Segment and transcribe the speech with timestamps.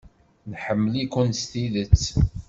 [0.51, 2.03] Nḥemmel-ikem s tidet.